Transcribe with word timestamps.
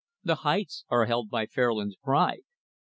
The 0.23 0.37
heights 0.41 0.83
are 0.89 1.05
held 1.05 1.29
by 1.29 1.45
Fairlands' 1.45 1.93
Pride. 2.01 2.41